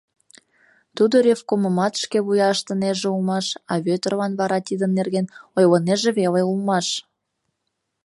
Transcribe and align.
Тудо 0.95 1.15
ревкомымат 1.25 1.93
шкевуя 2.01 2.47
ыштынеже 2.53 3.07
улмаш, 3.15 3.45
а 3.71 3.73
Вӧдырлан 3.85 4.33
вара 4.39 4.59
тидын 4.67 4.91
нерген 4.97 5.25
ойлынеже 5.57 6.09
веле 6.19 6.41
улмаш. 6.49 6.87